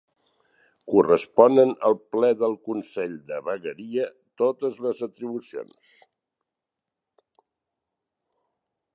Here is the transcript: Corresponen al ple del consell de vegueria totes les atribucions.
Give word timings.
Corresponen 0.91 1.73
al 1.89 1.97
ple 2.15 2.29
del 2.39 2.55
consell 2.69 3.13
de 3.27 3.37
vegueria 3.49 4.07
totes 4.43 4.79
les 4.85 5.03
atribucions. 5.09 5.93